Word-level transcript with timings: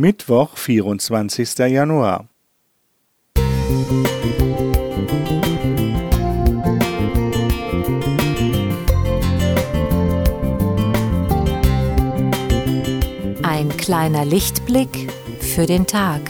Mittwoch, 0.00 0.56
24. 0.56 1.58
Januar. 1.58 2.26
Ein 13.42 13.68
kleiner 13.76 14.24
Lichtblick 14.24 15.12
für 15.38 15.66
den 15.66 15.86
Tag. 15.86 16.22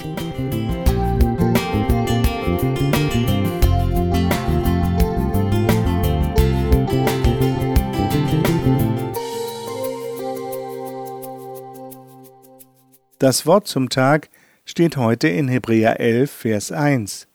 Das 13.21 13.45
Wort 13.45 13.67
zum 13.67 13.89
Tag 13.89 14.29
steht 14.65 14.97
heute 14.97 15.27
in 15.27 15.47
Hebräer 15.47 15.99
11, 15.99 16.31
Vers 16.31 16.71
1. 16.71 17.27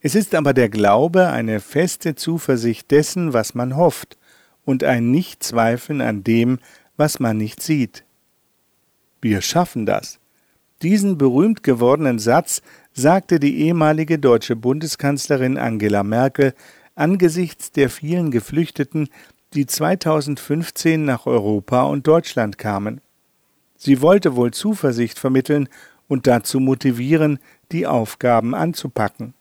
Es 0.00 0.16
ist 0.16 0.34
aber 0.34 0.54
der 0.54 0.68
Glaube 0.68 1.28
eine 1.28 1.60
feste 1.60 2.16
Zuversicht 2.16 2.90
dessen, 2.90 3.32
was 3.32 3.54
man 3.54 3.76
hofft, 3.76 4.18
und 4.64 4.82
ein 4.82 5.12
Nichtzweifeln 5.12 6.00
an 6.00 6.24
dem, 6.24 6.58
was 6.96 7.20
man 7.20 7.36
nicht 7.36 7.62
sieht. 7.62 8.02
Wir 9.22 9.40
schaffen 9.40 9.86
das. 9.86 10.18
Diesen 10.82 11.16
berühmt 11.16 11.62
gewordenen 11.62 12.18
Satz 12.18 12.60
sagte 12.92 13.38
die 13.38 13.60
ehemalige 13.60 14.18
deutsche 14.18 14.56
Bundeskanzlerin 14.56 15.58
Angela 15.58 16.02
Merkel 16.02 16.54
angesichts 16.96 17.70
der 17.70 17.88
vielen 17.88 18.32
Geflüchteten, 18.32 19.10
die 19.54 19.66
2015 19.66 21.04
nach 21.04 21.26
Europa 21.26 21.84
und 21.84 22.08
Deutschland 22.08 22.58
kamen. 22.58 23.00
Sie 23.76 24.00
wollte 24.00 24.36
wohl 24.36 24.52
Zuversicht 24.52 25.18
vermitteln 25.18 25.68
und 26.08 26.26
dazu 26.26 26.60
motivieren, 26.60 27.38
die 27.72 27.86
Aufgaben 27.86 28.54
anzupacken. 28.54 29.34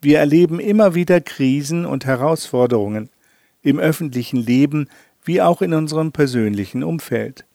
Wir 0.00 0.18
erleben 0.18 0.60
immer 0.60 0.94
wieder 0.94 1.20
Krisen 1.20 1.86
und 1.86 2.04
Herausforderungen 2.04 3.10
im 3.62 3.78
öffentlichen 3.78 4.36
Leben 4.36 4.88
wie 5.24 5.40
auch 5.40 5.62
in 5.62 5.72
unserem 5.72 6.12
persönlichen 6.12 6.84
Umfeld. 6.84 7.46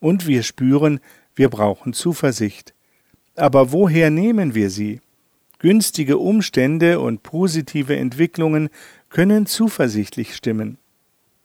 Und 0.00 0.26
wir 0.26 0.42
spüren, 0.42 1.00
wir 1.34 1.50
brauchen 1.50 1.92
Zuversicht. 1.92 2.72
Aber 3.36 3.72
woher 3.72 4.10
nehmen 4.10 4.54
wir 4.54 4.70
sie? 4.70 5.00
Günstige 5.58 6.18
Umstände 6.18 7.00
und 7.00 7.22
positive 7.22 7.96
Entwicklungen 7.96 8.70
können 9.10 9.46
zuversichtlich 9.46 10.34
stimmen. 10.34 10.78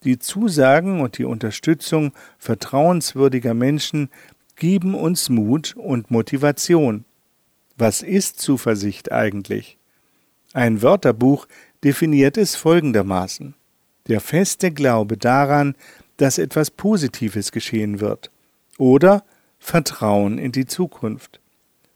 Die 0.04 0.20
Zusagen 0.20 1.02
und 1.02 1.18
die 1.18 1.24
Unterstützung 1.24 2.12
vertrauenswürdiger 2.38 3.54
Menschen 3.54 4.10
geben 4.56 4.96
uns 4.96 5.30
Mut 5.30 5.76
und 5.78 6.12
Motivation. 6.12 7.06
Was 7.78 8.02
ist 8.02 8.40
Zuversicht 8.40 9.12
eigentlich? 9.12 9.78
Ein 10.54 10.82
Wörterbuch 10.82 11.48
definiert 11.84 12.38
es 12.38 12.56
folgendermaßen 12.56 13.56
Der 14.08 14.20
feste 14.20 14.72
Glaube 14.72 15.18
daran, 15.18 15.76
dass 16.18 16.38
etwas 16.38 16.70
Positives 16.70 17.52
geschehen 17.52 18.00
wird, 18.00 18.30
oder 18.78 19.24
Vertrauen 19.58 20.38
in 20.38 20.52
die 20.52 20.66
Zukunft. 20.66 21.40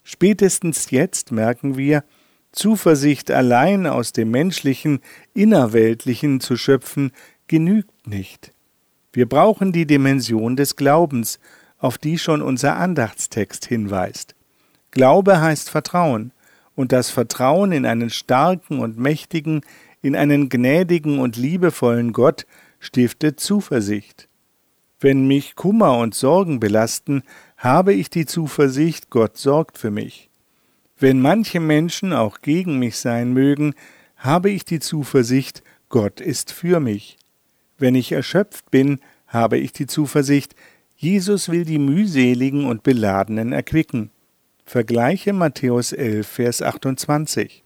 Spätestens 0.02 0.90
jetzt 0.90 1.30
merken 1.32 1.76
wir, 1.76 2.02
Zuversicht 2.50 3.30
allein 3.30 3.86
aus 3.86 4.12
dem 4.12 4.30
menschlichen, 4.30 5.00
innerweltlichen 5.34 6.40
zu 6.40 6.56
schöpfen, 6.56 7.12
genügt 7.48 8.06
nicht. 8.06 8.52
Wir 9.12 9.28
brauchen 9.28 9.72
die 9.72 9.86
Dimension 9.86 10.56
des 10.56 10.76
Glaubens, 10.76 11.40
auf 11.78 11.98
die 11.98 12.18
schon 12.18 12.42
unser 12.42 12.76
Andachtstext 12.76 13.66
hinweist. 13.66 14.34
Glaube 14.90 15.40
heißt 15.40 15.70
Vertrauen, 15.70 16.32
und 16.74 16.92
das 16.92 17.10
Vertrauen 17.10 17.72
in 17.72 17.84
einen 17.84 18.10
starken 18.10 18.78
und 18.78 18.98
mächtigen, 18.98 19.62
in 20.00 20.14
einen 20.14 20.48
gnädigen 20.48 21.18
und 21.18 21.36
liebevollen 21.36 22.12
Gott 22.12 22.46
stiftet 22.78 23.40
Zuversicht. 23.40 24.28
Wenn 25.00 25.26
mich 25.26 25.56
Kummer 25.56 25.98
und 25.98 26.14
Sorgen 26.14 26.60
belasten, 26.60 27.22
habe 27.56 27.94
ich 27.94 28.10
die 28.10 28.26
Zuversicht, 28.26 29.10
Gott 29.10 29.36
sorgt 29.36 29.78
für 29.78 29.90
mich. 29.90 30.30
Wenn 30.98 31.20
manche 31.20 31.60
Menschen 31.60 32.12
auch 32.12 32.40
gegen 32.42 32.78
mich 32.78 32.96
sein 32.98 33.32
mögen, 33.32 33.74
habe 34.16 34.50
ich 34.50 34.64
die 34.64 34.80
Zuversicht, 34.80 35.62
Gott 35.88 36.20
ist 36.20 36.52
für 36.52 36.80
mich. 36.80 37.16
Wenn 37.78 37.94
ich 37.94 38.12
erschöpft 38.12 38.70
bin, 38.70 39.00
habe 39.26 39.58
ich 39.58 39.72
die 39.72 39.86
Zuversicht, 39.86 40.54
Jesus 40.96 41.48
will 41.48 41.64
die 41.64 41.78
mühseligen 41.78 42.66
und 42.66 42.82
beladenen 42.82 43.52
erquicken. 43.52 44.10
Vergleiche 44.64 45.32
Matthäus 45.32 45.92
11, 45.92 46.26
Vers 46.26 46.60
28. 46.60 47.62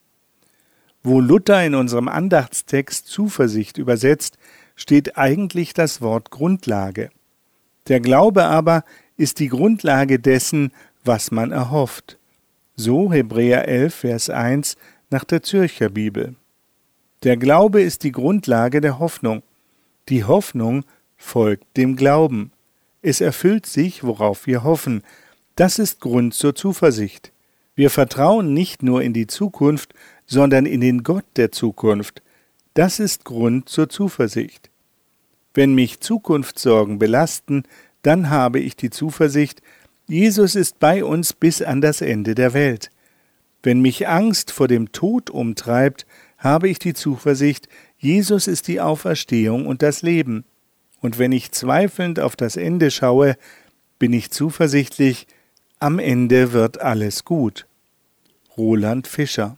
Wo 1.02 1.20
Luther 1.20 1.64
in 1.64 1.74
unserem 1.74 2.08
Andachtstext 2.08 3.08
Zuversicht 3.08 3.78
übersetzt, 3.78 4.38
steht 4.76 5.16
eigentlich 5.16 5.74
das 5.74 6.00
Wort 6.00 6.30
Grundlage. 6.30 7.10
Der 7.88 8.00
Glaube 8.00 8.44
aber 8.44 8.84
ist 9.16 9.40
die 9.40 9.48
Grundlage 9.48 10.18
dessen, 10.18 10.72
was 11.04 11.30
man 11.30 11.50
erhofft. 11.50 12.18
So 12.76 13.12
Hebräer 13.12 13.66
11, 13.66 13.94
Vers 13.94 14.30
1 14.30 14.76
nach 15.10 15.24
der 15.24 15.42
Zürcher 15.42 15.88
Bibel. 15.88 16.36
Der 17.22 17.36
Glaube 17.36 17.82
ist 17.82 18.04
die 18.04 18.12
Grundlage 18.12 18.80
der 18.80 18.98
Hoffnung. 18.98 19.42
Die 20.08 20.24
Hoffnung 20.24 20.84
folgt 21.16 21.76
dem 21.76 21.96
Glauben. 21.96 22.52
Es 23.02 23.20
erfüllt 23.20 23.66
sich, 23.66 24.04
worauf 24.04 24.46
wir 24.46 24.64
hoffen. 24.64 25.02
Das 25.56 25.78
ist 25.78 26.00
Grund 26.00 26.34
zur 26.34 26.54
Zuversicht. 26.54 27.32
Wir 27.74 27.90
vertrauen 27.90 28.52
nicht 28.52 28.82
nur 28.82 29.02
in 29.02 29.12
die 29.12 29.26
Zukunft, 29.26 29.94
sondern 30.26 30.66
in 30.66 30.80
den 30.80 31.02
Gott 31.02 31.24
der 31.36 31.52
Zukunft. 31.52 32.22
Das 32.74 33.00
ist 33.00 33.24
Grund 33.24 33.68
zur 33.68 33.88
Zuversicht. 33.88 34.70
Wenn 35.54 35.74
mich 35.74 36.00
Zukunftssorgen 36.00 36.98
belasten, 36.98 37.64
dann 38.02 38.30
habe 38.30 38.58
ich 38.58 38.76
die 38.76 38.90
Zuversicht, 38.90 39.62
Jesus 40.06 40.54
ist 40.54 40.80
bei 40.80 41.04
uns 41.04 41.32
bis 41.32 41.62
an 41.62 41.80
das 41.80 42.00
Ende 42.00 42.34
der 42.34 42.54
Welt. 42.54 42.90
Wenn 43.62 43.80
mich 43.80 44.08
Angst 44.08 44.50
vor 44.50 44.68
dem 44.68 44.92
Tod 44.92 45.30
umtreibt, 45.30 46.06
habe 46.38 46.68
ich 46.68 46.78
die 46.78 46.94
Zuversicht, 46.94 47.68
Jesus 48.02 48.48
ist 48.48 48.66
die 48.66 48.80
Auferstehung 48.80 49.64
und 49.66 49.80
das 49.80 50.02
Leben 50.02 50.44
und 51.00 51.20
wenn 51.20 51.30
ich 51.30 51.52
zweifelnd 51.52 52.18
auf 52.18 52.34
das 52.34 52.56
Ende 52.56 52.90
schaue, 52.90 53.36
bin 54.00 54.12
ich 54.12 54.32
zuversichtlich, 54.32 55.28
am 55.78 56.00
Ende 56.00 56.52
wird 56.52 56.80
alles 56.80 57.24
gut. 57.24 57.68
Roland 58.56 59.06
Fischer 59.06 59.56